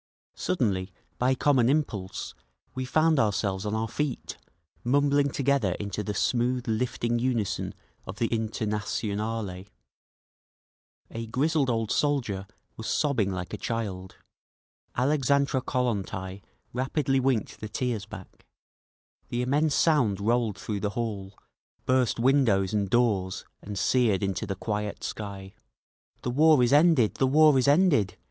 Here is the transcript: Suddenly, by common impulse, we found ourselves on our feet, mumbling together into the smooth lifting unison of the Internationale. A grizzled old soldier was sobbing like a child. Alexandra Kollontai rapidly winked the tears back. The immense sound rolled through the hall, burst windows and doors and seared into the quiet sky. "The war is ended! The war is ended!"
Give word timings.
Suddenly, 0.33 0.91
by 1.19 1.35
common 1.35 1.69
impulse, 1.69 2.33
we 2.73 2.85
found 2.85 3.19
ourselves 3.19 3.67
on 3.67 3.75
our 3.75 3.87
feet, 3.87 4.35
mumbling 4.83 5.29
together 5.29 5.73
into 5.73 6.01
the 6.01 6.15
smooth 6.15 6.67
lifting 6.67 7.19
unison 7.19 7.75
of 8.07 8.15
the 8.17 8.25
Internationale. 8.29 9.65
A 11.11 11.27
grizzled 11.27 11.69
old 11.69 11.91
soldier 11.91 12.47
was 12.77 12.87
sobbing 12.87 13.29
like 13.31 13.53
a 13.53 13.59
child. 13.59 14.15
Alexandra 14.95 15.61
Kollontai 15.61 16.41
rapidly 16.73 17.19
winked 17.19 17.59
the 17.59 17.69
tears 17.69 18.07
back. 18.07 18.47
The 19.29 19.43
immense 19.43 19.75
sound 19.75 20.19
rolled 20.19 20.57
through 20.57 20.79
the 20.79 20.89
hall, 20.97 21.37
burst 21.85 22.19
windows 22.19 22.73
and 22.73 22.89
doors 22.89 23.45
and 23.61 23.77
seared 23.77 24.23
into 24.23 24.47
the 24.47 24.55
quiet 24.55 25.03
sky. 25.03 25.53
"The 26.23 26.31
war 26.31 26.63
is 26.63 26.73
ended! 26.73 27.17
The 27.17 27.27
war 27.27 27.55
is 27.59 27.67
ended!" 27.67 28.17